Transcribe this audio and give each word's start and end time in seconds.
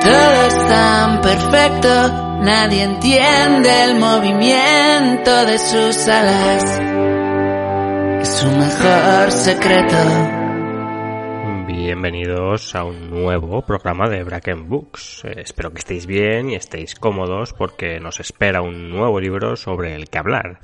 Todo 0.00 0.46
es 0.46 0.68
tan 0.68 1.20
perfecto, 1.22 1.88
nadie 2.42 2.82
entiende 2.82 3.84
el 3.84 3.98
movimiento 3.98 5.46
de 5.46 5.58
sus 5.58 6.06
alas. 6.08 6.62
Su 8.28 8.46
mejor 8.50 9.32
secreto. 9.32 9.96
Bienvenidos 11.66 12.74
a 12.74 12.84
un 12.84 13.10
nuevo 13.10 13.62
programa 13.62 14.08
de 14.08 14.22
Bracken 14.22 14.68
Books. 14.68 15.24
Eh, 15.24 15.40
espero 15.42 15.70
que 15.72 15.78
estéis 15.78 16.06
bien 16.06 16.50
y 16.50 16.56
estéis 16.56 16.94
cómodos 16.94 17.54
porque 17.54 17.98
nos 17.98 18.20
espera 18.20 18.60
un 18.60 18.90
nuevo 18.90 19.18
libro 19.18 19.56
sobre 19.56 19.94
el 19.94 20.10
que 20.10 20.18
hablar. 20.18 20.60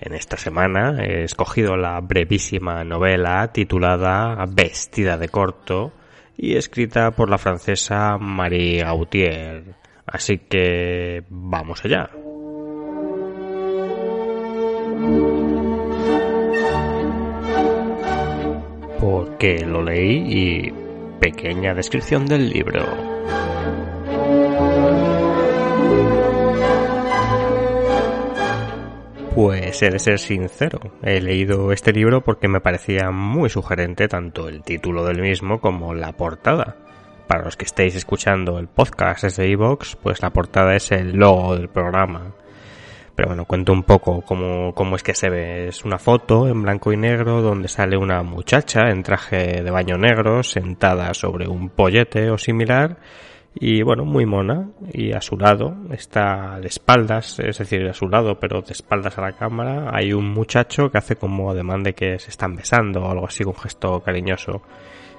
En 0.00 0.12
esta 0.12 0.36
semana 0.36 1.02
he 1.02 1.24
escogido 1.24 1.76
la 1.76 1.98
brevísima 2.00 2.84
novela 2.84 3.50
titulada 3.52 4.44
Vestida 4.46 5.16
de 5.16 5.28
corto 5.30 5.92
y 6.36 6.56
escrita 6.56 7.10
por 7.12 7.30
la 7.30 7.38
francesa 7.38 8.18
Marie 8.18 8.82
Gautier. 8.82 9.74
Así 10.06 10.38
que 10.38 11.24
vamos 11.28 11.84
allá. 11.84 12.10
Porque 19.00 19.64
lo 19.66 19.82
leí 19.82 20.24
y 20.26 20.74
pequeña 21.20 21.74
descripción 21.74 22.26
del 22.26 22.48
libro. 22.50 23.15
Pues 29.36 29.82
he 29.82 29.90
de 29.90 29.98
ser 29.98 30.18
sincero, 30.18 30.80
he 31.02 31.20
leído 31.20 31.70
este 31.70 31.92
libro 31.92 32.22
porque 32.22 32.48
me 32.48 32.62
parecía 32.62 33.10
muy 33.10 33.50
sugerente 33.50 34.08
tanto 34.08 34.48
el 34.48 34.62
título 34.62 35.04
del 35.04 35.20
mismo 35.20 35.60
como 35.60 35.92
la 35.92 36.12
portada. 36.12 36.76
Para 37.26 37.44
los 37.44 37.54
que 37.54 37.66
estéis 37.66 37.96
escuchando 37.96 38.58
el 38.58 38.66
podcast 38.66 39.24
desde 39.24 39.46
iVoox, 39.50 39.96
pues 39.96 40.22
la 40.22 40.30
portada 40.30 40.74
es 40.74 40.90
el 40.90 41.18
logo 41.18 41.54
del 41.54 41.68
programa. 41.68 42.32
Pero 43.14 43.28
bueno, 43.28 43.44
cuento 43.44 43.74
un 43.74 43.82
poco 43.82 44.22
cómo, 44.22 44.72
cómo 44.74 44.96
es 44.96 45.02
que 45.02 45.14
se 45.14 45.28
ve. 45.28 45.68
Es 45.68 45.84
una 45.84 45.98
foto 45.98 46.48
en 46.48 46.62
blanco 46.62 46.90
y 46.94 46.96
negro 46.96 47.42
donde 47.42 47.68
sale 47.68 47.98
una 47.98 48.22
muchacha 48.22 48.88
en 48.88 49.02
traje 49.02 49.62
de 49.62 49.70
baño 49.70 49.98
negro 49.98 50.42
sentada 50.44 51.12
sobre 51.12 51.46
un 51.46 51.68
pollete 51.68 52.30
o 52.30 52.38
similar 52.38 52.96
y 53.58 53.82
bueno, 53.82 54.04
muy 54.04 54.26
mona. 54.26 54.68
Y 54.92 55.12
a 55.12 55.20
su 55.20 55.36
lado 55.36 55.74
está 55.90 56.58
de 56.60 56.68
espaldas, 56.68 57.38
es 57.40 57.58
decir, 57.58 57.86
a 57.88 57.94
su 57.94 58.08
lado, 58.08 58.38
pero 58.38 58.60
de 58.60 58.72
espaldas 58.72 59.16
a 59.18 59.22
la 59.22 59.32
cámara, 59.32 59.90
hay 59.92 60.12
un 60.12 60.28
muchacho 60.28 60.90
que 60.90 60.98
hace 60.98 61.16
como 61.16 61.50
ademán 61.50 61.82
de 61.82 61.94
que 61.94 62.18
se 62.18 62.30
están 62.30 62.54
besando 62.54 63.02
o 63.02 63.10
algo 63.10 63.26
así, 63.26 63.44
un 63.44 63.54
gesto 63.54 64.00
cariñoso. 64.00 64.62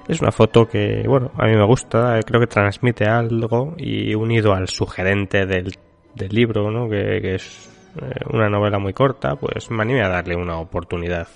Es 0.06 0.20
una 0.22 0.32
foto 0.32 0.66
que, 0.66 1.02
bueno, 1.06 1.32
a 1.36 1.46
mí 1.46 1.54
me 1.54 1.66
gusta, 1.66 2.18
creo 2.24 2.40
que 2.40 2.46
transmite 2.46 3.04
algo 3.04 3.74
y 3.76 4.14
unido 4.14 4.54
al 4.54 4.68
sugerente 4.68 5.44
del, 5.44 5.74
del 6.14 6.28
libro, 6.30 6.70
¿no? 6.70 6.88
Que, 6.88 7.20
que 7.20 7.34
es 7.34 7.68
eh, 8.00 8.20
una 8.32 8.48
novela 8.48 8.78
muy 8.78 8.92
corta, 8.92 9.36
pues 9.36 9.70
me 9.70 9.82
animé 9.82 10.02
a 10.02 10.08
darle 10.08 10.36
una 10.36 10.58
oportunidad. 10.58 11.28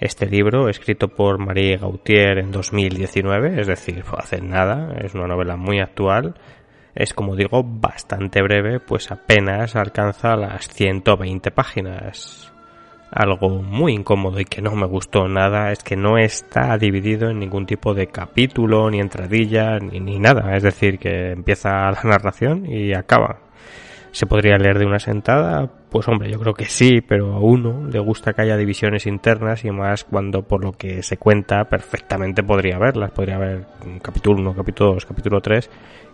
Este 0.00 0.26
libro, 0.26 0.68
escrito 0.68 1.08
por 1.08 1.38
Marie 1.38 1.76
Gautier 1.76 2.38
en 2.38 2.52
2019, 2.52 3.60
es 3.60 3.66
decir, 3.66 4.04
hace 4.16 4.40
nada, 4.40 4.94
es 5.02 5.14
una 5.14 5.26
novela 5.26 5.56
muy 5.56 5.80
actual, 5.80 6.36
es 6.94 7.12
como 7.14 7.34
digo 7.34 7.64
bastante 7.64 8.40
breve, 8.40 8.78
pues 8.78 9.10
apenas 9.10 9.74
alcanza 9.74 10.36
las 10.36 10.68
120 10.68 11.50
páginas. 11.50 12.52
Algo 13.10 13.48
muy 13.62 13.94
incómodo 13.94 14.38
y 14.38 14.44
que 14.44 14.62
no 14.62 14.76
me 14.76 14.86
gustó 14.86 15.26
nada 15.26 15.72
es 15.72 15.82
que 15.82 15.96
no 15.96 16.16
está 16.16 16.78
dividido 16.78 17.30
en 17.30 17.40
ningún 17.40 17.66
tipo 17.66 17.92
de 17.92 18.06
capítulo, 18.06 18.88
ni 18.90 19.00
entradilla, 19.00 19.80
ni, 19.80 19.98
ni 19.98 20.20
nada. 20.20 20.54
Es 20.54 20.62
decir, 20.62 20.98
que 20.98 21.32
empieza 21.32 21.90
la 21.90 22.02
narración 22.04 22.66
y 22.66 22.92
acaba. 22.92 23.47
¿Se 24.10 24.26
podría 24.26 24.56
leer 24.56 24.78
de 24.78 24.86
una 24.86 24.98
sentada? 24.98 25.70
Pues 25.90 26.08
hombre, 26.08 26.30
yo 26.30 26.38
creo 26.38 26.54
que 26.54 26.64
sí, 26.64 27.00
pero 27.00 27.34
a 27.34 27.40
uno 27.40 27.86
le 27.86 27.98
gusta 27.98 28.32
que 28.32 28.42
haya 28.42 28.56
divisiones 28.56 29.06
internas 29.06 29.64
y 29.64 29.70
más 29.70 30.04
cuando 30.04 30.42
por 30.42 30.64
lo 30.64 30.72
que 30.72 31.02
se 31.02 31.16
cuenta 31.18 31.64
perfectamente 31.64 32.42
podría 32.42 32.78
verlas. 32.78 33.10
Podría 33.10 33.36
haber 33.36 33.66
capítulo 34.02 34.40
1, 34.40 34.54
capítulo 34.54 34.94
2, 34.94 35.06
capítulo 35.06 35.40
3 35.40 35.70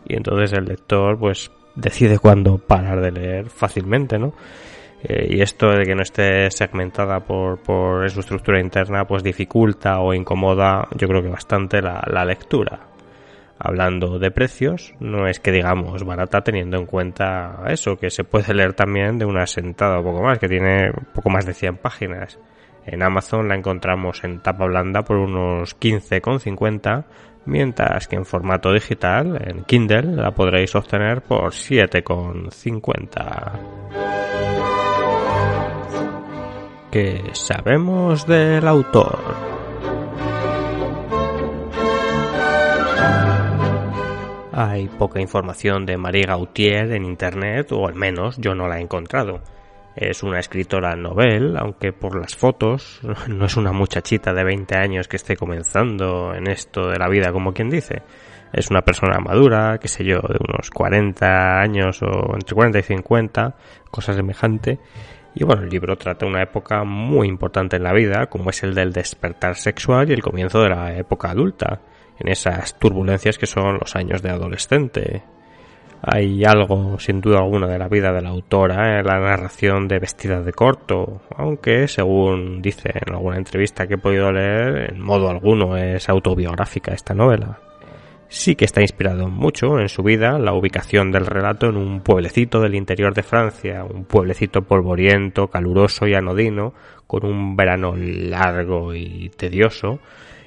y 0.07 0.17
entonces 0.17 0.53
el 0.53 0.65
lector 0.65 1.19
pues 1.19 1.51
decide 1.75 2.19
cuándo 2.19 2.59
parar 2.59 3.01
de 3.01 3.13
leer 3.13 3.51
fácilmente, 3.51 4.19
¿no? 4.19 4.35
Eh, 5.03 5.37
y 5.37 5.43
esto 5.43 5.71
de 5.71 5.85
que 5.85 5.95
no 5.95 6.03
esté 6.03 6.51
segmentada 6.51 7.21
por, 7.21 7.59
por 7.59 8.09
su 8.11 8.21
estructura 8.21 8.61
interna 8.61 9.05
pues 9.07 9.23
dificulta 9.23 10.01
o 10.01 10.15
incomoda 10.15 10.89
yo 10.97 11.07
creo 11.09 11.23
que 11.23 11.29
bastante 11.29 11.83
la, 11.83 12.03
la 12.11 12.25
lectura 12.25 12.94
hablando 13.59 14.19
de 14.19 14.31
precios, 14.31 14.95
no 15.01 15.27
es 15.27 15.41
que 15.41 15.53
digamos 15.53 16.05
barata 16.05 16.43
teniendo 16.43 16.77
en 16.77 16.85
cuenta 16.87 17.63
eso, 17.69 17.97
que 17.97 18.11
se 18.11 18.25
puede 18.25 18.53
leer 18.55 18.75
también 18.75 19.19
de 19.19 19.25
una 19.25 19.47
sentada 19.47 20.01
o 20.01 20.05
poco 20.05 20.23
más, 20.23 20.39
que 20.39 20.49
tiene 20.49 20.93
poco 21.15 21.31
más 21.31 21.47
de 21.47 21.55
100 21.55 21.79
páginas. 21.79 22.39
En 22.87 23.03
Amazon 23.03 23.49
la 23.49 23.55
encontramos 23.55 24.23
en 24.25 24.41
tapa 24.41 24.67
blanda 24.67 25.01
por 25.03 25.17
unos 25.17 25.75
15,50, 25.79 27.05
mientras 27.47 28.07
que 28.09 28.17
en 28.17 28.27
formato 28.27 28.73
digital, 28.73 29.41
en 29.43 29.65
Kindle, 29.65 30.17
la 30.17 30.33
podréis 30.33 30.75
obtener 30.75 31.23
por 31.23 31.53
7,50. 31.53 33.53
¿Qué 36.91 37.23
sabemos 37.33 38.27
del 38.27 38.69
autor? 38.69 39.44
Hay 44.57 44.87
poca 44.87 45.21
información 45.21 45.85
de 45.85 45.97
Marie 45.97 46.27
Gautier 46.27 46.93
en 46.93 47.05
Internet, 47.05 47.73
o 47.73 47.89
al 47.89 47.97
menos 47.97 48.37
yo 48.37 48.55
no 48.55 48.69
la 48.69 48.79
he 48.79 48.83
encontrado. 48.83 49.41
Es 49.97 50.23
una 50.23 50.39
escritora 50.39 50.95
novel, 50.95 51.57
aunque 51.57 51.93
por 51.93 52.17
las 52.17 52.37
fotos 52.37 53.01
no 53.29 53.47
es 53.47 53.57
una 53.57 53.73
muchachita 53.73 54.33
de 54.33 54.45
20 54.45 54.77
años 54.77 55.09
que 55.09 55.17
esté 55.17 55.37
comenzando 55.37 56.33
en 56.37 56.47
esto 56.47 56.89
de 56.89 57.01
la 57.01 57.09
vida, 57.09 57.33
como 57.33 57.53
quien 57.53 57.69
dice. 57.69 58.03
Es 58.53 58.71
una 58.71 58.83
persona 58.83 59.19
madura, 59.19 59.79
qué 59.81 59.89
sé 59.89 60.05
yo, 60.05 60.21
de 60.21 60.39
unos 60.49 60.71
40 60.71 61.61
años 61.61 62.01
o 62.03 62.35
entre 62.35 62.55
40 62.55 62.79
y 62.79 62.83
50, 62.85 63.57
cosa 63.91 64.13
semejante. 64.13 64.79
Y 65.35 65.43
bueno, 65.43 65.63
el 65.63 65.69
libro 65.69 65.97
trata 65.97 66.27
una 66.27 66.45
época 66.45 66.85
muy 66.85 67.27
importante 67.27 67.75
en 67.75 67.83
la 67.83 67.93
vida, 67.93 68.27
como 68.27 68.51
es 68.51 68.63
el 68.63 68.73
del 68.73 68.93
despertar 68.93 69.57
sexual 69.57 70.11
y 70.11 70.13
el 70.13 70.23
comienzo 70.23 70.63
de 70.63 70.69
la 70.69 70.97
época 70.97 71.33
adulta 71.33 71.81
en 72.19 72.29
esas 72.29 72.79
turbulencias 72.79 73.39
que 73.39 73.47
son 73.47 73.79
los 73.79 73.97
años 73.97 74.23
de 74.23 74.31
adolescente. 74.31 75.23
Hay 76.07 76.45
algo, 76.45 76.99
sin 76.99 77.21
duda 77.21 77.39
alguna, 77.39 77.67
de 77.67 77.79
la 77.79 77.89
vida 77.89 78.13
de 78.13 78.21
la 78.21 78.29
autora 78.29 78.99
en 79.01 79.07
la 79.07 79.19
narración 79.21 79.89
de 79.89 79.99
Vestida 79.99 80.43
de 80.43 80.53
corto, 80.53 81.23
aunque, 81.35 81.89
según 81.89 82.61
dice 82.61 82.91
en 82.95 83.15
alguna 83.15 83.39
entrevista 83.39 83.87
que 83.87 83.95
he 83.95 83.99
podido 83.99 84.31
leer, 84.31 84.93
en 84.93 85.01
modo 85.01 85.31
alguno 85.31 85.79
es 85.79 86.09
autobiográfica 86.11 86.93
esta 86.93 87.15
novela. 87.15 87.59
Sí 88.29 88.55
que 88.55 88.65
está 88.65 88.83
inspirado 88.83 89.29
mucho 89.29 89.79
en 89.79 89.89
su 89.89 90.03
vida 90.03 90.39
la 90.39 90.53
ubicación 90.53 91.11
del 91.11 91.25
relato 91.25 91.69
en 91.69 91.77
un 91.77 92.01
pueblecito 92.01 92.61
del 92.61 92.75
interior 92.75 93.15
de 93.15 93.23
Francia, 93.23 93.85
un 93.85 94.05
pueblecito 94.05 94.63
polvoriento, 94.63 95.49
caluroso 95.49 96.07
y 96.07 96.15
anodino, 96.15 96.75
con 97.07 97.25
un 97.25 97.57
verano 97.57 97.95
largo 97.97 98.95
y 98.95 99.31
tedioso, 99.37 100.01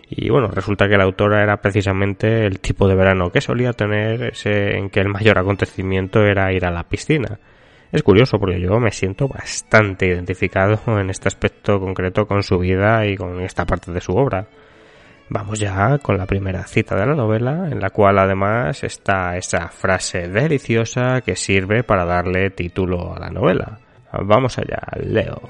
y 0.09 0.29
bueno, 0.29 0.47
resulta 0.47 0.87
que 0.87 0.97
la 0.97 1.03
autora 1.03 1.43
era 1.43 1.57
precisamente 1.57 2.45
el 2.45 2.59
tipo 2.59 2.87
de 2.87 2.95
verano 2.95 3.29
que 3.29 3.41
solía 3.41 3.73
tener 3.73 4.33
en 4.45 4.89
que 4.89 5.01
el 5.01 5.09
mayor 5.09 5.37
acontecimiento 5.37 6.23
era 6.23 6.53
ir 6.53 6.65
a 6.65 6.71
la 6.71 6.83
piscina. 6.83 7.39
Es 7.91 8.03
curioso 8.03 8.39
porque 8.39 8.59
yo 8.59 8.79
me 8.79 8.91
siento 8.91 9.27
bastante 9.27 10.07
identificado 10.07 10.79
en 10.99 11.09
este 11.09 11.27
aspecto 11.27 11.79
concreto 11.79 12.25
con 12.25 12.43
su 12.43 12.57
vida 12.59 13.05
y 13.05 13.15
con 13.15 13.41
esta 13.41 13.65
parte 13.65 13.91
de 13.91 14.01
su 14.01 14.13
obra. 14.13 14.47
Vamos 15.29 15.59
ya 15.59 15.97
con 15.97 16.17
la 16.17 16.25
primera 16.25 16.63
cita 16.63 16.95
de 16.95 17.05
la 17.05 17.15
novela, 17.15 17.67
en 17.69 17.81
la 17.81 17.89
cual 17.89 18.17
además 18.17 18.83
está 18.85 19.35
esa 19.35 19.67
frase 19.67 20.29
deliciosa 20.29 21.19
que 21.19 21.35
sirve 21.35 21.83
para 21.83 22.05
darle 22.05 22.49
título 22.51 23.13
a 23.13 23.19
la 23.19 23.29
novela. 23.29 23.79
Vamos 24.23 24.57
allá, 24.57 24.81
leo 25.01 25.41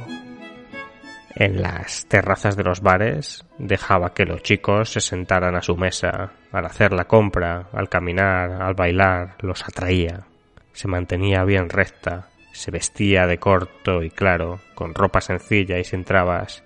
en 1.39 1.61
las 1.61 2.07
terrazas 2.07 2.57
de 2.57 2.63
los 2.63 2.81
bares 2.81 3.45
dejaba 3.59 4.15
que 4.15 4.25
los 4.25 4.41
chicos 4.41 4.89
se 4.89 5.01
sentaran 5.01 5.55
a 5.55 5.61
su 5.61 5.77
mesa. 5.77 6.31
Al 6.51 6.65
hacer 6.65 6.93
la 6.93 7.05
compra, 7.05 7.67
al 7.73 7.89
caminar, 7.89 8.59
al 8.59 8.73
bailar, 8.73 9.35
los 9.41 9.63
atraía. 9.63 10.25
Se 10.73 10.87
mantenía 10.87 11.43
bien 11.43 11.69
recta, 11.69 12.29
se 12.53 12.71
vestía 12.71 13.27
de 13.27 13.37
corto 13.37 14.01
y 14.01 14.09
claro, 14.09 14.61
con 14.73 14.95
ropa 14.95 15.21
sencilla 15.21 15.77
y 15.77 15.83
sin 15.83 16.05
trabas. 16.05 16.63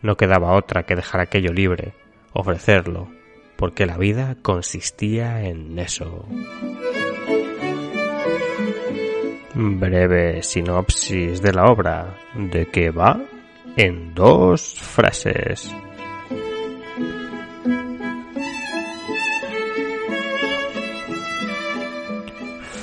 No 0.00 0.16
quedaba 0.16 0.54
otra 0.54 0.84
que 0.84 0.96
dejar 0.96 1.20
aquello 1.20 1.52
libre, 1.52 1.92
ofrecerlo, 2.32 3.10
porque 3.56 3.84
la 3.84 3.98
vida 3.98 4.38
consistía 4.40 5.42
en 5.42 5.78
eso. 5.78 6.26
Breve 9.54 10.42
sinopsis 10.42 11.42
de 11.42 11.52
la 11.52 11.64
obra. 11.66 12.14
¿De 12.34 12.64
qué 12.68 12.90
va? 12.90 13.20
En 13.76 14.14
dos 14.14 14.74
frases. 14.74 15.74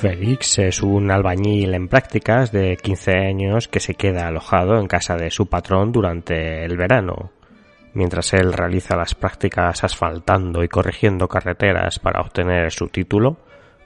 Félix 0.04 0.58
es 0.58 0.82
un 0.82 1.10
albañil 1.10 1.72
en 1.72 1.88
prácticas 1.88 2.52
de 2.52 2.76
15 2.76 3.12
años 3.12 3.68
que 3.68 3.80
se 3.80 3.94
queda 3.94 4.28
alojado 4.28 4.78
en 4.78 4.86
casa 4.86 5.16
de 5.16 5.30
su 5.30 5.46
patrón 5.46 5.92
durante 5.92 6.62
el 6.64 6.76
verano. 6.76 7.30
Mientras 7.94 8.34
él 8.34 8.52
realiza 8.52 8.96
las 8.96 9.14
prácticas 9.14 9.82
asfaltando 9.82 10.62
y 10.62 10.68
corrigiendo 10.68 11.26
carreteras 11.26 11.98
para 12.00 12.20
obtener 12.20 12.70
su 12.70 12.88
título, 12.88 13.38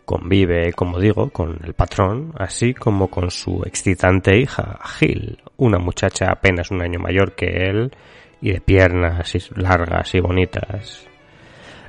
convive, 0.09 0.73
como 0.73 0.99
digo, 0.99 1.29
con 1.29 1.61
el 1.63 1.75
patrón, 1.75 2.33
así 2.39 2.73
como 2.73 3.09
con 3.09 3.31
su 3.31 3.63
excitante 3.67 4.39
hija, 4.39 4.79
Gil, 4.83 5.39
una 5.59 5.79
muchacha 5.79 6.31
apenas 6.31 6.71
un 6.71 6.81
año 6.81 6.99
mayor 6.99 7.35
que 7.35 7.69
él 7.69 7.93
y 8.41 8.53
de 8.53 8.63
piernas 8.63 9.51
largas 9.55 10.15
y 10.15 10.21
bonitas. 10.21 11.07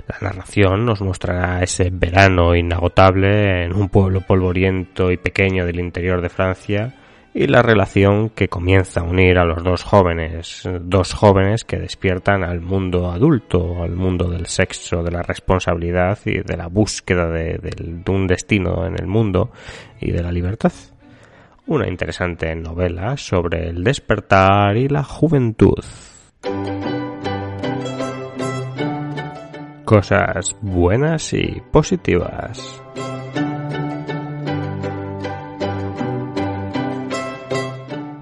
La 0.05 0.17
narración 0.19 0.85
nos 0.85 0.99
mostrará 0.99 1.63
ese 1.63 1.91
verano 1.93 2.55
inagotable 2.55 3.63
en 3.63 3.73
un 3.73 3.87
pueblo 3.87 4.19
polvoriento 4.19 5.11
y 5.11 5.17
pequeño 5.17 5.65
del 5.65 5.79
interior 5.79 6.21
de 6.21 6.27
Francia 6.27 6.98
y 7.33 7.47
la 7.47 7.61
relación 7.61 8.29
que 8.29 8.47
comienza 8.47 9.01
a 9.01 9.03
unir 9.03 9.37
a 9.37 9.45
los 9.45 9.63
dos 9.63 9.83
jóvenes, 9.83 10.67
dos 10.81 11.13
jóvenes 11.13 11.63
que 11.63 11.77
despiertan 11.77 12.43
al 12.43 12.61
mundo 12.61 13.11
adulto, 13.11 13.83
al 13.83 13.95
mundo 13.95 14.29
del 14.29 14.47
sexo, 14.47 15.03
de 15.03 15.11
la 15.11 15.21
responsabilidad 15.21 16.17
y 16.25 16.39
de 16.39 16.57
la 16.57 16.67
búsqueda 16.67 17.29
de, 17.29 17.59
un 18.07 18.27
destino 18.27 18.85
en 18.85 18.95
el 18.99 19.07
mundo 19.07 19.51
y 19.99 20.11
de 20.11 20.23
la 20.23 20.31
libertad. 20.31 20.73
Una 21.67 21.87
interesante 21.87 22.53
novela 22.55 23.15
sobre 23.15 23.69
el 23.69 23.83
despertar 23.83 24.75
y 24.75 24.87
la 24.87 25.03
juventud. 25.03 25.83
Cosas 29.85 30.55
buenas 30.61 31.33
y 31.33 31.61
positivas. 31.71 32.81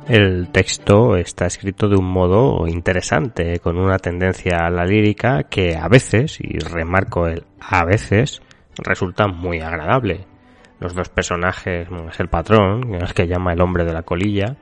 El 0.08 0.48
texto 0.54 1.18
está 1.18 1.48
escrito 1.48 1.90
de 1.90 1.98
un 1.98 2.10
modo 2.10 2.66
interesante, 2.66 3.60
con 3.60 3.78
una 3.78 3.98
tendencia 3.98 4.66
a 4.66 4.70
la 4.70 4.86
lírica 4.86 5.44
que 5.44 5.76
a 5.76 5.90
veces, 5.90 6.40
y 6.40 6.60
remarco 6.60 7.28
el 7.28 7.44
a 7.60 7.84
veces, 7.84 8.42
resulta 8.78 9.28
muy 9.28 9.60
agradable. 9.60 10.26
Los 10.80 10.96
dos 10.96 11.10
personajes, 11.10 11.90
es 12.10 12.20
el 12.22 12.30
patrón, 12.30 12.94
el 12.94 13.14
que 13.14 13.28
llama 13.28 13.52
el 13.52 13.60
hombre 13.60 13.84
de 13.84 13.92
la 13.92 14.04
colilla, 14.04 14.56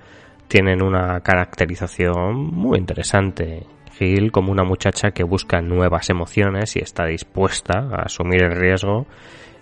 tienen 0.48 0.82
una 0.82 1.20
caracterización 1.20 2.48
muy 2.48 2.80
interesante. 2.80 3.68
Gil 3.92 4.32
como 4.32 4.52
una 4.52 4.64
muchacha 4.64 5.12
que 5.12 5.24
busca 5.24 5.62
nuevas 5.62 6.10
emociones 6.10 6.76
y 6.76 6.80
está 6.80 7.06
dispuesta 7.06 7.88
a 7.92 8.06
asumir 8.06 8.42
el 8.42 8.56
riesgo 8.56 9.06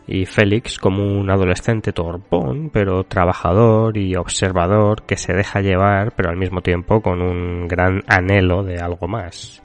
y 0.07 0.25
Félix 0.25 0.77
como 0.77 1.03
un 1.03 1.29
adolescente 1.29 1.93
torpón, 1.93 2.69
pero 2.71 3.03
trabajador 3.03 3.97
y 3.97 4.15
observador 4.15 5.03
que 5.03 5.17
se 5.17 5.33
deja 5.33 5.61
llevar, 5.61 6.13
pero 6.15 6.29
al 6.29 6.37
mismo 6.37 6.61
tiempo 6.61 7.01
con 7.01 7.21
un 7.21 7.67
gran 7.67 8.03
anhelo 8.07 8.63
de 8.63 8.77
algo 8.77 9.07
más. 9.07 9.61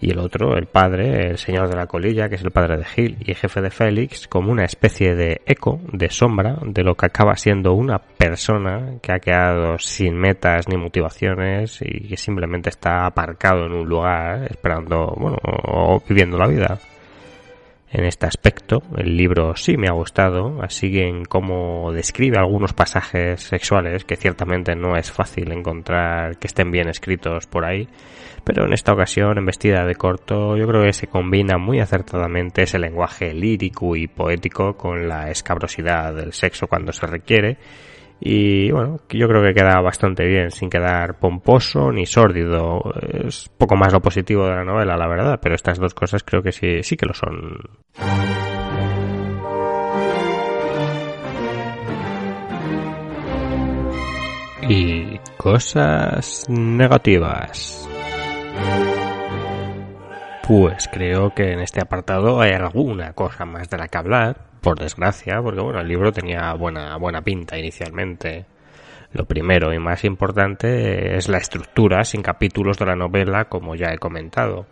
Y 0.00 0.10
el 0.10 0.18
otro, 0.18 0.56
el 0.58 0.66
padre, 0.66 1.30
el 1.30 1.38
señor 1.38 1.68
de 1.68 1.76
la 1.76 1.86
colilla, 1.86 2.28
que 2.28 2.34
es 2.34 2.42
el 2.42 2.50
padre 2.50 2.76
de 2.76 2.84
Gil 2.84 3.16
y 3.24 3.34
jefe 3.34 3.62
de 3.62 3.70
Félix, 3.70 4.28
como 4.28 4.52
una 4.52 4.64
especie 4.64 5.14
de 5.14 5.40
eco, 5.46 5.80
de 5.92 6.10
sombra, 6.10 6.58
de 6.62 6.82
lo 6.82 6.94
que 6.94 7.06
acaba 7.06 7.36
siendo 7.36 7.72
una 7.72 7.98
persona 7.98 8.98
que 9.00 9.12
ha 9.12 9.18
quedado 9.18 9.78
sin 9.78 10.14
metas 10.16 10.68
ni 10.68 10.76
motivaciones 10.76 11.80
y 11.80 12.06
que 12.06 12.18
simplemente 12.18 12.68
está 12.68 13.06
aparcado 13.06 13.64
en 13.64 13.72
un 13.72 13.88
lugar 13.88 14.46
esperando, 14.50 15.14
bueno, 15.16 15.38
o 15.42 16.02
viviendo 16.06 16.36
la 16.36 16.48
vida 16.48 16.78
en 17.94 18.04
este 18.04 18.26
aspecto. 18.26 18.82
El 18.96 19.16
libro 19.16 19.54
sí 19.54 19.76
me 19.76 19.88
ha 19.88 19.92
gustado, 19.92 20.60
así 20.62 20.98
en 20.98 21.24
cómo 21.24 21.92
describe 21.92 22.38
algunos 22.38 22.72
pasajes 22.72 23.40
sexuales 23.40 24.04
que 24.04 24.16
ciertamente 24.16 24.74
no 24.74 24.96
es 24.96 25.10
fácil 25.10 25.52
encontrar 25.52 26.36
que 26.38 26.48
estén 26.48 26.72
bien 26.72 26.88
escritos 26.88 27.46
por 27.46 27.64
ahí, 27.64 27.88
pero 28.42 28.66
en 28.66 28.72
esta 28.72 28.92
ocasión, 28.92 29.38
en 29.38 29.46
vestida 29.46 29.86
de 29.86 29.94
corto, 29.94 30.56
yo 30.56 30.66
creo 30.66 30.82
que 30.82 30.92
se 30.92 31.06
combina 31.06 31.56
muy 31.56 31.78
acertadamente 31.78 32.64
ese 32.64 32.80
lenguaje 32.80 33.32
lírico 33.32 33.94
y 33.94 34.08
poético 34.08 34.76
con 34.76 35.08
la 35.08 35.30
escabrosidad 35.30 36.14
del 36.14 36.32
sexo 36.32 36.66
cuando 36.66 36.92
se 36.92 37.06
requiere 37.06 37.58
y 38.26 38.70
bueno, 38.70 39.00
yo 39.10 39.28
creo 39.28 39.42
que 39.42 39.52
queda 39.52 39.82
bastante 39.82 40.24
bien, 40.24 40.50
sin 40.50 40.70
quedar 40.70 41.18
pomposo 41.18 41.92
ni 41.92 42.06
sórdido. 42.06 42.80
Es 43.02 43.50
poco 43.58 43.76
más 43.76 43.92
lo 43.92 44.00
positivo 44.00 44.46
de 44.46 44.56
la 44.56 44.64
novela, 44.64 44.96
la 44.96 45.06
verdad, 45.06 45.38
pero 45.42 45.54
estas 45.54 45.78
dos 45.78 45.92
cosas 45.92 46.24
creo 46.24 46.42
que 46.42 46.50
sí, 46.50 46.82
sí 46.82 46.96
que 46.96 47.04
lo 47.04 47.12
son. 47.12 47.58
Y 54.70 55.18
cosas 55.36 56.46
negativas. 56.48 57.86
Pues 60.48 60.88
creo 60.90 61.34
que 61.34 61.52
en 61.52 61.60
este 61.60 61.82
apartado 61.82 62.40
hay 62.40 62.52
alguna 62.52 63.12
cosa 63.12 63.44
más 63.44 63.68
de 63.68 63.76
la 63.76 63.88
que 63.88 63.98
hablar, 63.98 64.53
por 64.64 64.78
desgracia, 64.78 65.40
porque 65.42 65.60
bueno, 65.60 65.80
el 65.80 65.86
libro 65.86 66.10
tenía 66.10 66.54
buena, 66.54 66.96
buena 66.96 67.20
pinta 67.20 67.58
inicialmente. 67.58 68.46
Lo 69.12 69.26
primero 69.26 69.72
y 69.72 69.78
más 69.78 70.04
importante 70.04 71.16
es 71.16 71.28
la 71.28 71.38
estructura 71.38 72.02
sin 72.04 72.22
capítulos 72.22 72.78
de 72.78 72.86
la 72.86 72.96
novela, 72.96 73.44
como 73.44 73.76
ya 73.76 73.92
he 73.92 73.98
comentado. 73.98 74.66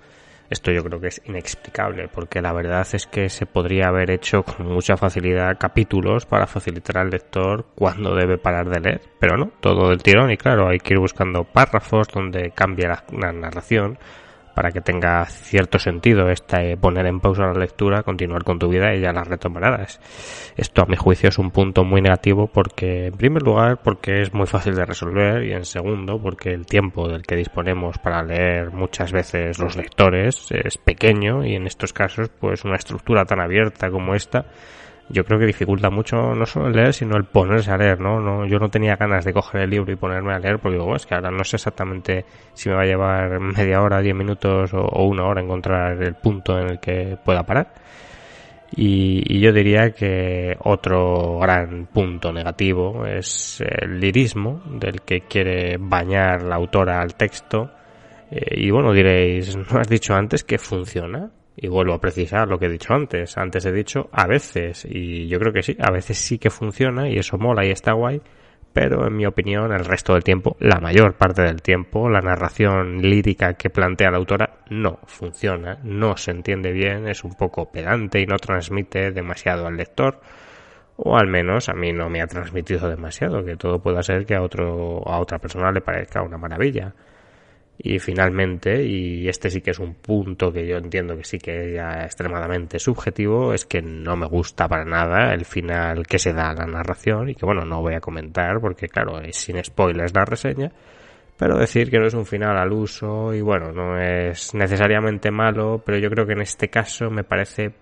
Esto 0.48 0.72
yo 0.72 0.82
creo 0.82 1.00
que 1.00 1.08
es 1.08 1.22
inexplicable, 1.26 2.08
porque 2.08 2.42
la 2.42 2.52
verdad 2.52 2.86
es 2.92 3.06
que 3.06 3.28
se 3.28 3.46
podría 3.46 3.88
haber 3.88 4.10
hecho 4.10 4.42
con 4.42 4.66
mucha 4.66 4.96
facilidad 4.96 5.58
capítulos 5.58 6.26
para 6.26 6.46
facilitar 6.46 6.98
al 6.98 7.10
lector 7.10 7.66
cuando 7.74 8.14
debe 8.14 8.38
parar 8.38 8.68
de 8.68 8.80
leer, 8.80 9.00
pero 9.18 9.36
no, 9.36 9.52
todo 9.60 9.90
del 9.90 10.02
tirón 10.02 10.30
y 10.30 10.36
claro, 10.36 10.68
hay 10.68 10.78
que 10.78 10.94
ir 10.94 11.00
buscando 11.00 11.44
párrafos 11.44 12.08
donde 12.08 12.50
cambia 12.50 13.04
la 13.12 13.32
narración 13.32 13.98
para 14.54 14.70
que 14.70 14.80
tenga 14.80 15.24
cierto 15.26 15.78
sentido 15.78 16.30
este 16.30 16.76
poner 16.76 17.06
en 17.06 17.20
pausa 17.20 17.46
la 17.46 17.58
lectura, 17.58 18.02
continuar 18.02 18.44
con 18.44 18.58
tu 18.58 18.68
vida 18.68 18.94
y 18.94 19.00
ya 19.00 19.12
la 19.12 19.24
retomarás. 19.24 20.00
Esto 20.56 20.82
a 20.82 20.86
mi 20.86 20.96
juicio 20.96 21.28
es 21.28 21.38
un 21.38 21.50
punto 21.50 21.84
muy 21.84 22.00
negativo 22.00 22.46
porque 22.46 23.06
en 23.06 23.14
primer 23.14 23.42
lugar 23.42 23.80
porque 23.82 24.22
es 24.22 24.32
muy 24.32 24.46
fácil 24.46 24.74
de 24.74 24.84
resolver 24.84 25.44
y 25.44 25.52
en 25.52 25.64
segundo 25.64 26.20
porque 26.20 26.50
el 26.50 26.66
tiempo 26.66 27.08
del 27.08 27.22
que 27.22 27.36
disponemos 27.36 27.98
para 27.98 28.22
leer 28.22 28.70
muchas 28.70 29.12
veces 29.12 29.58
los 29.58 29.76
lectores 29.76 30.48
es 30.50 30.78
pequeño 30.78 31.44
y 31.44 31.54
en 31.54 31.66
estos 31.66 31.92
casos 31.92 32.30
pues 32.40 32.64
una 32.64 32.76
estructura 32.76 33.24
tan 33.24 33.40
abierta 33.40 33.90
como 33.90 34.14
esta 34.14 34.46
yo 35.08 35.24
creo 35.24 35.38
que 35.38 35.46
dificulta 35.46 35.90
mucho 35.90 36.34
no 36.34 36.46
solo 36.46 36.68
el 36.68 36.74
leer, 36.74 36.94
sino 36.94 37.16
el 37.16 37.24
ponerse 37.24 37.70
a 37.70 37.76
leer, 37.76 38.00
¿no? 38.00 38.20
no 38.20 38.46
yo 38.46 38.58
no 38.58 38.68
tenía 38.68 38.96
ganas 38.96 39.24
de 39.24 39.32
coger 39.32 39.62
el 39.62 39.70
libro 39.70 39.92
y 39.92 39.96
ponerme 39.96 40.32
a 40.32 40.38
leer 40.38 40.58
porque 40.58 40.78
digo, 40.78 40.94
es 40.96 41.06
que 41.06 41.14
ahora 41.14 41.30
no 41.30 41.44
sé 41.44 41.56
exactamente 41.56 42.24
si 42.54 42.68
me 42.68 42.76
va 42.76 42.82
a 42.82 42.86
llevar 42.86 43.40
media 43.56 43.82
hora, 43.82 44.00
diez 44.00 44.14
minutos 44.14 44.72
o, 44.74 45.04
una 45.04 45.24
hora 45.24 45.42
encontrar 45.42 46.02
el 46.02 46.14
punto 46.14 46.58
en 46.58 46.70
el 46.70 46.80
que 46.80 47.18
pueda 47.22 47.44
parar. 47.44 47.74
Y, 48.74 49.38
yo 49.38 49.52
diría 49.52 49.90
que 49.90 50.56
otro 50.60 51.38
gran 51.38 51.86
punto 51.92 52.32
negativo 52.32 53.04
es 53.04 53.60
el 53.60 54.00
lirismo 54.00 54.62
del 54.66 55.02
que 55.02 55.22
quiere 55.22 55.76
bañar 55.78 56.42
la 56.42 56.56
autora 56.56 57.00
al 57.00 57.14
texto. 57.14 57.70
Eh, 58.30 58.62
y 58.62 58.70
bueno, 58.70 58.92
diréis, 58.92 59.54
¿no 59.72 59.78
has 59.78 59.88
dicho 59.88 60.14
antes 60.14 60.42
que 60.44 60.56
funciona? 60.56 61.30
Y 61.56 61.68
vuelvo 61.68 61.94
a 61.94 62.00
precisar 62.00 62.48
lo 62.48 62.58
que 62.58 62.66
he 62.66 62.70
dicho 62.70 62.94
antes. 62.94 63.36
Antes 63.36 63.66
he 63.66 63.72
dicho 63.72 64.08
a 64.12 64.26
veces, 64.26 64.86
y 64.88 65.28
yo 65.28 65.38
creo 65.38 65.52
que 65.52 65.62
sí, 65.62 65.76
a 65.78 65.90
veces 65.90 66.18
sí 66.18 66.38
que 66.38 66.50
funciona 66.50 67.08
y 67.08 67.18
eso 67.18 67.36
mola 67.38 67.64
y 67.66 67.70
está 67.70 67.92
guay, 67.92 68.22
pero 68.72 69.06
en 69.06 69.16
mi 69.16 69.26
opinión 69.26 69.72
el 69.72 69.84
resto 69.84 70.14
del 70.14 70.24
tiempo, 70.24 70.56
la 70.60 70.80
mayor 70.80 71.14
parte 71.14 71.42
del 71.42 71.60
tiempo, 71.60 72.08
la 72.08 72.20
narración 72.20 73.02
lírica 73.02 73.54
que 73.54 73.70
plantea 73.70 74.10
la 74.10 74.16
autora 74.16 74.60
no 74.70 74.98
funciona, 75.06 75.78
no 75.82 76.16
se 76.16 76.30
entiende 76.30 76.72
bien, 76.72 77.06
es 77.06 77.22
un 77.24 77.34
poco 77.34 77.70
pedante 77.70 78.20
y 78.20 78.26
no 78.26 78.36
transmite 78.36 79.10
demasiado 79.10 79.66
al 79.66 79.76
lector, 79.76 80.20
o 80.96 81.16
al 81.16 81.26
menos 81.26 81.68
a 81.68 81.74
mí 81.74 81.92
no 81.92 82.08
me 82.08 82.22
ha 82.22 82.26
transmitido 82.26 82.88
demasiado, 82.88 83.44
que 83.44 83.56
todo 83.56 83.80
pueda 83.82 84.02
ser 84.02 84.24
que 84.24 84.34
a 84.34 84.42
otro 84.42 85.06
a 85.06 85.18
otra 85.20 85.38
persona 85.38 85.70
le 85.70 85.80
parezca 85.80 86.22
una 86.22 86.38
maravilla. 86.38 86.94
Y 87.78 87.98
finalmente, 87.98 88.84
y 88.84 89.28
este 89.28 89.50
sí 89.50 89.60
que 89.60 89.72
es 89.72 89.78
un 89.78 89.94
punto 89.94 90.52
que 90.52 90.66
yo 90.66 90.76
entiendo 90.76 91.16
que 91.16 91.24
sí 91.24 91.38
que 91.38 91.68
es 91.68 91.74
ya 91.74 92.04
extremadamente 92.04 92.78
subjetivo, 92.78 93.52
es 93.52 93.64
que 93.64 93.82
no 93.82 94.14
me 94.14 94.26
gusta 94.26 94.68
para 94.68 94.84
nada 94.84 95.32
el 95.34 95.44
final 95.44 96.06
que 96.06 96.18
se 96.18 96.32
da 96.32 96.50
a 96.50 96.54
la 96.54 96.66
narración 96.66 97.30
y 97.30 97.34
que 97.34 97.44
bueno, 97.44 97.64
no 97.64 97.80
voy 97.80 97.94
a 97.94 98.00
comentar 98.00 98.60
porque 98.60 98.88
claro, 98.88 99.20
es 99.20 99.36
sin 99.36 99.62
spoilers 99.64 100.14
la 100.14 100.24
reseña, 100.24 100.70
pero 101.36 101.58
decir 101.58 101.90
que 101.90 101.98
no 101.98 102.06
es 102.06 102.14
un 102.14 102.26
final 102.26 102.56
al 102.56 102.72
uso 102.72 103.34
y 103.34 103.40
bueno, 103.40 103.72
no 103.72 103.98
es 104.00 104.54
necesariamente 104.54 105.30
malo, 105.32 105.82
pero 105.84 105.98
yo 105.98 106.08
creo 106.08 106.26
que 106.26 106.34
en 106.34 106.42
este 106.42 106.68
caso 106.68 107.10
me 107.10 107.24
parece 107.24 107.72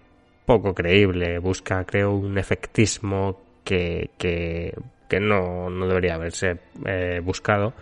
poco 0.47 0.73
creíble, 0.73 1.39
busca 1.41 1.85
creo 1.85 2.13
un 2.13 2.39
efectismo 2.39 3.39
que, 3.65 4.11
que, 4.17 4.73
que 5.09 5.21
no, 5.21 5.69
no 5.69 5.87
debería 5.87 6.15
haberse 6.15 6.59
eh, 6.87 7.21
buscado 7.23 7.75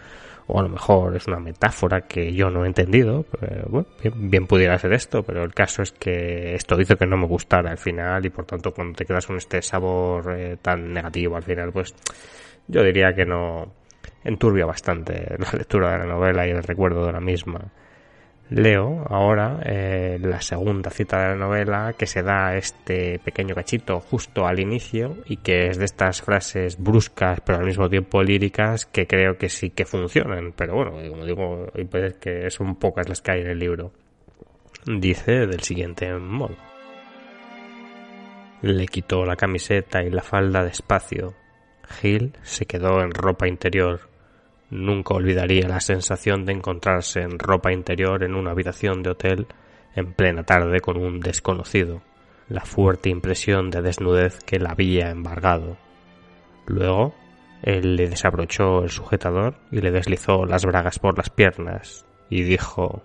o 0.49 0.59
a 0.59 0.62
lo 0.62 0.71
mejor 0.71 1.14
es 1.14 1.26
una 1.26 1.38
metáfora 1.38 2.00
que 2.00 2.33
yo 2.33 2.49
no 2.50 2.64
he 2.64 2.67
entendido, 2.67 3.26
bueno, 3.69 3.87
bien, 4.17 4.47
pudiera 4.47 4.78
ser 4.78 4.95
esto, 4.95 5.23
pero 5.23 5.45
el 5.45 5.52
caso 5.52 5.83
es 5.83 5.93
que 5.93 6.55
esto 6.55 6.81
hizo 6.81 6.97
que 6.97 7.07
no 7.07 7.19
me 7.19 7.26
gustara 7.26 7.71
al 7.71 7.76
final 7.76 8.25
y 8.25 8.31
por 8.31 8.47
tanto 8.47 8.73
cuando 8.73 8.97
te 8.97 9.05
quedas 9.05 9.26
con 9.26 9.37
este 9.37 9.61
sabor 9.61 10.35
eh, 10.35 10.57
tan 10.61 10.90
negativo 10.93 11.37
al 11.37 11.43
final, 11.43 11.71
pues 11.71 11.95
yo 12.67 12.83
diría 12.83 13.12
que 13.14 13.26
no 13.26 13.75
enturbia 14.25 14.64
bastante 14.64 15.37
la 15.38 15.59
lectura 15.59 15.93
de 15.93 15.99
la 15.99 16.07
novela 16.07 16.47
y 16.47 16.50
el 16.50 16.62
recuerdo 16.62 17.05
de 17.05 17.12
la 17.12 17.21
misma 17.21 17.61
leo 18.50 19.05
ahora 19.09 19.61
eh, 19.64 20.19
la 20.21 20.40
segunda 20.40 20.90
cita 20.90 21.21
de 21.21 21.28
la 21.28 21.35
novela 21.37 21.95
que 21.99 22.07
se 22.07 22.23
da 22.23 22.57
este 22.57 23.19
pequeño 23.19 23.55
cachito 23.55 24.00
justo 24.00 24.47
al 24.47 24.59
inicio 24.59 25.19
y 25.26 25.38
que 25.38 25.67
es 25.69 25.78
de 25.78 25.85
estas 25.85 26.23
frases 26.23 26.83
bruscas 26.83 27.40
pero 27.45 27.59
al 27.59 27.67
mismo 27.67 27.88
tiempo 27.88 28.23
líricas 28.23 28.87
que 28.87 29.07
creo 29.07 29.37
que 29.37 29.49
sí 29.49 29.71
que 29.71 29.85
funcionan. 29.85 30.52
Pero 30.57 30.75
bueno 30.75 30.93
como 31.11 31.25
digo 31.25 31.67
pues 31.90 32.14
que 32.14 32.50
son 32.50 32.76
pocas 32.76 33.09
las 33.09 33.21
que 33.21 33.33
hay 33.33 33.40
en 33.43 33.49
el 33.49 33.59
libro. 33.59 33.93
Dice 34.87 35.47
del 35.47 35.62
siguiente 35.62 36.12
modo. 36.14 36.57
Le 38.62 38.87
quitó 38.87 39.25
la 39.25 39.37
camiseta 39.37 40.02
y 40.02 40.11
la 40.11 40.23
falda 40.23 40.64
despacio. 40.64 41.35
Gil 42.00 42.33
se 42.43 42.67
quedó 42.67 43.00
en 43.02 43.12
ropa 43.12 43.47
interior 43.47 44.00
Nunca 44.70 45.14
olvidaría 45.14 45.66
la 45.66 45.80
sensación 45.80 46.44
de 46.44 46.52
encontrarse 46.52 47.20
en 47.20 47.38
ropa 47.38 47.72
interior 47.72 48.22
en 48.22 48.34
una 48.34 48.50
habitación 48.50 49.02
de 49.02 49.10
hotel 49.10 49.46
en 49.94 50.12
plena 50.12 50.44
tarde 50.44 50.80
con 50.80 50.98
un 50.98 51.20
desconocido, 51.20 52.02
la 52.48 52.62
fuerte 52.62 53.08
impresión 53.08 53.70
de 53.70 53.82
desnudez 53.82 54.38
que 54.44 54.58
la 54.58 54.70
había 54.70 55.10
embargado. 55.10 55.78
Luego, 56.66 57.14
él 57.62 57.96
le 57.96 58.08
desabrochó 58.08 58.82
el 58.84 58.90
sujetador 58.90 59.54
y 59.72 59.80
le 59.80 59.90
deslizó 59.90 60.44
las 60.44 60.64
bragas 60.64 60.98
por 60.98 61.16
las 61.16 61.30
piernas 61.30 62.06
y 62.30 62.42
dijo 62.42 63.02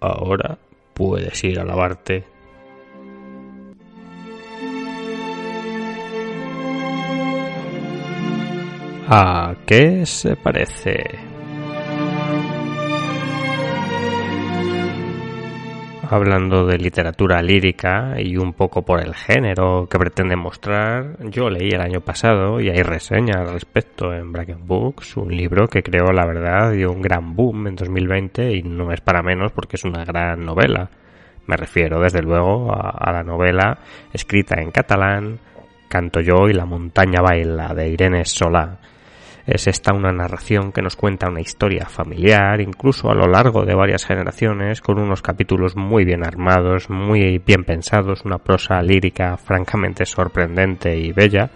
Ahora 0.00 0.58
puedes 0.92 1.42
ir 1.44 1.60
a 1.60 1.64
lavarte. 1.64 2.24
¿A 9.06 9.54
qué 9.66 10.06
se 10.06 10.34
parece? 10.34 11.04
Hablando 16.08 16.64
de 16.64 16.78
literatura 16.78 17.42
lírica 17.42 18.14
y 18.18 18.38
un 18.38 18.54
poco 18.54 18.80
por 18.80 19.02
el 19.02 19.14
género 19.14 19.86
que 19.90 19.98
pretende 19.98 20.36
mostrar, 20.36 21.18
yo 21.30 21.50
leí 21.50 21.68
el 21.68 21.82
año 21.82 22.00
pasado 22.00 22.60
y 22.60 22.70
hay 22.70 22.82
reseñas 22.82 23.36
al 23.36 23.52
respecto 23.52 24.14
en 24.14 24.32
Bracken 24.32 24.66
Books, 24.66 25.18
un 25.18 25.36
libro 25.36 25.68
que 25.68 25.82
creo 25.82 26.10
la 26.10 26.24
verdad 26.24 26.72
dio 26.72 26.90
un 26.90 27.02
gran 27.02 27.36
boom 27.36 27.66
en 27.66 27.76
2020 27.76 28.56
y 28.56 28.62
no 28.62 28.90
es 28.90 29.02
para 29.02 29.22
menos 29.22 29.52
porque 29.52 29.76
es 29.76 29.84
una 29.84 30.06
gran 30.06 30.46
novela. 30.46 30.88
Me 31.46 31.58
refiero 31.58 32.00
desde 32.00 32.22
luego 32.22 32.72
a, 32.72 32.88
a 32.88 33.12
la 33.12 33.22
novela 33.22 33.76
escrita 34.14 34.62
en 34.62 34.70
catalán, 34.70 35.38
Canto 35.88 36.20
yo 36.20 36.48
y 36.48 36.54
la 36.54 36.64
montaña 36.64 37.20
baila 37.20 37.74
de 37.74 37.88
Irene 37.90 38.24
Solá 38.24 38.78
es 39.46 39.66
esta 39.66 39.94
una 39.94 40.12
narración 40.12 40.72
que 40.72 40.82
nos 40.82 40.96
cuenta 40.96 41.28
una 41.28 41.40
historia 41.40 41.86
familiar, 41.86 42.60
incluso 42.60 43.10
a 43.10 43.14
lo 43.14 43.26
largo 43.26 43.64
de 43.64 43.74
varias 43.74 44.04
generaciones, 44.04 44.80
con 44.80 44.98
unos 44.98 45.20
capítulos 45.20 45.76
muy 45.76 46.04
bien 46.04 46.24
armados, 46.24 46.88
muy 46.88 47.38
bien 47.38 47.64
pensados, 47.64 48.24
una 48.24 48.38
prosa 48.38 48.80
lírica 48.82 49.36
francamente 49.36 50.06
sorprendente 50.06 50.96
y 50.96 51.12
bella. 51.12 51.50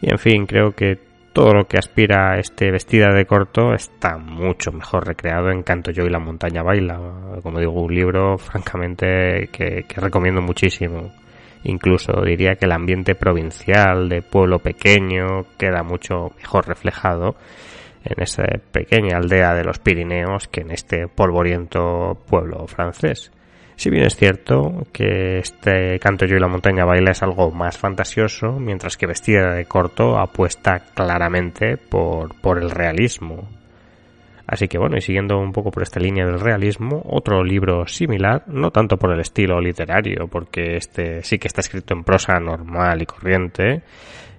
Y 0.00 0.10
en 0.10 0.18
fin, 0.18 0.46
creo 0.46 0.72
que 0.72 0.98
todo 1.32 1.52
lo 1.52 1.68
que 1.68 1.78
aspira 1.78 2.32
a 2.32 2.38
este 2.38 2.72
vestida 2.72 3.14
de 3.14 3.24
corto 3.24 3.72
está 3.72 4.18
mucho 4.18 4.72
mejor 4.72 5.06
recreado 5.06 5.50
en 5.50 5.62
Canto 5.62 5.92
yo 5.92 6.04
y 6.04 6.10
la 6.10 6.18
montaña 6.18 6.64
baila. 6.64 6.98
Como 7.42 7.60
digo, 7.60 7.80
un 7.80 7.94
libro 7.94 8.38
francamente 8.38 9.48
que, 9.52 9.84
que 9.86 10.00
recomiendo 10.00 10.42
muchísimo. 10.42 11.12
Incluso 11.64 12.22
diría 12.22 12.54
que 12.54 12.66
el 12.66 12.72
ambiente 12.72 13.14
provincial 13.14 14.08
de 14.08 14.22
pueblo 14.22 14.60
pequeño 14.60 15.46
queda 15.58 15.82
mucho 15.82 16.32
mejor 16.36 16.68
reflejado 16.68 17.36
en 18.04 18.22
esa 18.22 18.44
pequeña 18.72 19.16
aldea 19.16 19.54
de 19.54 19.64
los 19.64 19.78
Pirineos 19.78 20.48
que 20.48 20.62
en 20.62 20.70
este 20.70 21.08
polvoriento 21.08 22.18
pueblo 22.28 22.66
francés. 22.66 23.32
Si 23.76 23.90
bien 23.90 24.04
es 24.04 24.16
cierto 24.16 24.86
que 24.92 25.38
este 25.38 26.00
Canto 26.00 26.26
yo 26.26 26.36
y 26.36 26.40
la 26.40 26.48
montaña 26.48 26.84
baila 26.84 27.12
es 27.12 27.22
algo 27.22 27.52
más 27.52 27.78
fantasioso, 27.78 28.52
mientras 28.58 28.96
que 28.96 29.06
Vestida 29.06 29.54
de 29.54 29.66
corto 29.66 30.18
apuesta 30.18 30.80
claramente 30.94 31.76
por, 31.76 32.34
por 32.40 32.58
el 32.58 32.70
realismo, 32.70 33.48
Así 34.50 34.66
que 34.66 34.78
bueno, 34.78 34.96
y 34.96 35.02
siguiendo 35.02 35.38
un 35.38 35.52
poco 35.52 35.70
por 35.70 35.82
esta 35.82 36.00
línea 36.00 36.24
del 36.24 36.40
realismo, 36.40 37.02
otro 37.04 37.44
libro 37.44 37.86
similar, 37.86 38.44
no 38.46 38.70
tanto 38.70 38.96
por 38.96 39.12
el 39.12 39.20
estilo 39.20 39.60
literario, 39.60 40.26
porque 40.26 40.76
este 40.76 41.22
sí 41.22 41.38
que 41.38 41.48
está 41.48 41.60
escrito 41.60 41.92
en 41.92 42.02
prosa 42.02 42.40
normal 42.40 43.02
y 43.02 43.04
corriente, 43.04 43.82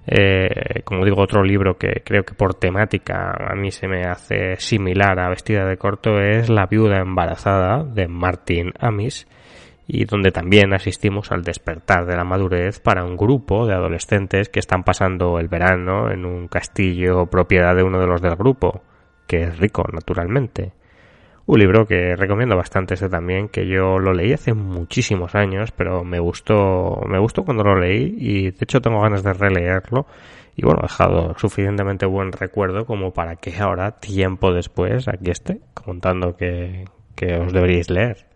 eh, 0.08 0.82
como 0.82 1.04
digo, 1.04 1.22
otro 1.22 1.44
libro 1.44 1.78
que 1.78 2.02
creo 2.04 2.24
que 2.24 2.34
por 2.34 2.54
temática 2.54 3.36
a 3.38 3.54
mí 3.54 3.70
se 3.70 3.86
me 3.86 4.02
hace 4.02 4.56
similar 4.56 5.20
a 5.20 5.28
Vestida 5.28 5.64
de 5.64 5.76
Corto 5.76 6.18
es 6.18 6.50
La 6.50 6.66
viuda 6.66 6.98
embarazada 6.98 7.84
de 7.84 8.08
Martin 8.08 8.72
Amis 8.80 9.28
y 9.86 10.06
donde 10.06 10.32
también 10.32 10.74
asistimos 10.74 11.30
al 11.30 11.44
despertar 11.44 12.06
de 12.06 12.16
la 12.16 12.24
madurez 12.24 12.80
para 12.80 13.04
un 13.04 13.16
grupo 13.16 13.64
de 13.64 13.74
adolescentes 13.74 14.48
que 14.48 14.58
están 14.58 14.82
pasando 14.82 15.38
el 15.38 15.46
verano 15.46 16.10
en 16.10 16.24
un 16.24 16.48
castillo 16.48 17.26
propiedad 17.26 17.76
de 17.76 17.84
uno 17.84 18.00
de 18.00 18.06
los 18.08 18.20
del 18.20 18.34
grupo 18.34 18.82
que 19.30 19.44
es 19.44 19.58
rico, 19.60 19.84
naturalmente. 19.92 20.72
Un 21.46 21.60
libro 21.60 21.86
que 21.86 22.16
recomiendo 22.16 22.56
bastante 22.56 22.94
este 22.94 23.08
también, 23.08 23.48
que 23.48 23.64
yo 23.64 24.00
lo 24.00 24.12
leí 24.12 24.32
hace 24.32 24.54
muchísimos 24.54 25.36
años, 25.36 25.70
pero 25.70 26.02
me 26.02 26.18
gustó, 26.18 27.00
me 27.06 27.20
gustó 27.20 27.44
cuando 27.44 27.62
lo 27.62 27.78
leí 27.78 28.16
y 28.18 28.50
de 28.50 28.56
hecho 28.60 28.80
tengo 28.80 29.00
ganas 29.00 29.22
de 29.22 29.32
releerlo 29.32 30.06
y 30.56 30.64
bueno, 30.64 30.80
he 30.80 30.88
dejado 30.88 31.38
suficientemente 31.38 32.06
buen 32.06 32.32
recuerdo 32.32 32.86
como 32.86 33.12
para 33.12 33.36
que 33.36 33.56
ahora, 33.56 34.00
tiempo 34.00 34.52
después, 34.52 35.06
aquí 35.06 35.30
esté 35.30 35.60
contando 35.74 36.36
que, 36.36 36.86
que 37.14 37.36
os 37.36 37.52
deberíais 37.52 37.88
leer. 37.88 38.26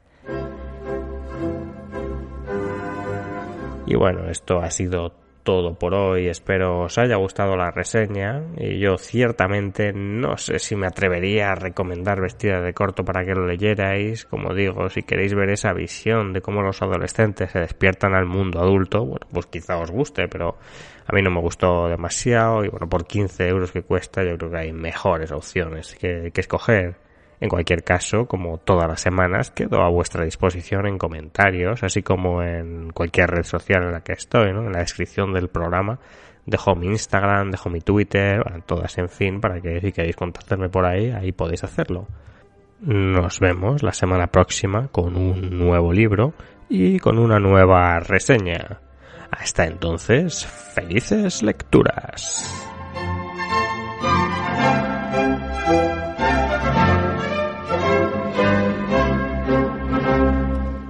Y 3.85 3.97
bueno, 3.97 4.31
esto 4.31 4.61
ha 4.61 4.71
sido 4.71 5.13
todo 5.45 5.75
por 5.79 5.95
hoy. 5.95 6.27
Espero 6.29 6.81
os 6.81 6.99
haya 6.99 7.17
gustado 7.17 7.57
la 7.57 7.71
reseña. 7.71 8.43
Y 8.57 8.81
yo 8.81 8.99
ciertamente 8.99 9.93
no 9.93 10.37
sé 10.37 10.59
si 10.59 10.75
me 10.75 10.87
atrevería 10.87 11.53
a 11.53 11.55
recomendar 11.55 12.21
Vestida 12.21 12.61
de 12.61 12.75
Corto 12.75 13.05
para 13.05 13.25
que 13.25 13.35
lo 13.35 13.47
leyerais. 13.47 14.25
Como 14.25 14.55
digo, 14.55 14.89
si 14.89 15.03
queréis 15.03 15.35
ver 15.35 15.51
esa 15.51 15.73
visión 15.73 16.33
de 16.33 16.41
cómo 16.41 16.63
los 16.63 16.83
adolescentes 16.83 17.53
se 17.53 17.61
despiertan 17.61 18.15
al 18.15 18.27
mundo 18.27 18.61
adulto, 18.61 19.05
bueno, 19.05 19.27
pues 19.33 19.47
quizá 19.47 19.79
os 19.79 19.91
guste, 19.91 20.27
pero 20.27 20.57
a 21.07 21.15
mí 21.15 21.23
no 21.23 21.31
me 21.31 21.41
gustó 21.41 21.89
demasiado. 21.89 22.65
Y 22.65 22.69
bueno, 22.69 22.89
por 22.89 23.07
15 23.07 23.47
euros 23.47 23.71
que 23.71 23.83
cuesta, 23.83 24.25
yo 24.25 24.37
creo 24.37 24.51
que 24.51 24.59
hay 24.59 24.73
mejores 24.73 25.31
opciones 25.31 25.95
que, 25.95 26.31
que 26.33 26.41
escoger. 26.41 27.04
En 27.45 27.51
cualquier 27.51 27.85
caso, 27.85 28.25
como 28.25 28.57
todas 28.57 28.89
las 28.89 29.03
semanas, 29.03 29.51
quedo 29.51 29.83
a 29.83 29.91
vuestra 29.91 30.25
disposición 30.25 30.87
en 30.87 30.97
comentarios, 30.97 31.83
así 31.83 32.03
como 32.03 32.43
en 32.43 32.91
cualquier 32.91 33.29
red 33.29 33.43
social 33.43 33.83
en 33.83 33.93
la 33.93 34.01
que 34.01 34.15
estoy, 34.15 34.55
¿no? 34.55 34.63
En 34.63 34.73
la 34.73 34.79
descripción 34.79 35.35
del 35.35 35.49
programa 35.49 35.99
dejo 36.47 36.75
mi 36.75 36.87
Instagram, 36.87 37.51
dejo 37.51 37.69
mi 37.69 37.83
Twitter, 37.83 38.43
todas 38.65 38.97
en 38.97 39.11
fin, 39.11 39.43
para 39.43 39.61
que 39.61 39.79
si 39.79 39.93
queréis 39.93 40.17
contactarme 40.17 40.71
por 40.71 40.87
ahí, 40.87 41.11
ahí 41.11 41.33
podéis 41.33 41.65
hacerlo. 41.65 42.07
Nos 42.81 43.39
vemos 43.41 43.83
la 43.83 43.93
semana 43.93 44.29
próxima 44.29 44.89
con 44.89 45.15
un 45.15 45.59
nuevo 45.59 45.93
libro 45.93 46.33
y 46.71 46.99
con 46.99 47.19
una 47.19 47.39
nueva 47.39 48.01
reseña. 48.01 48.81
Hasta 49.31 49.67
entonces, 49.67 50.47
felices 50.47 51.43
lecturas. 51.43 52.74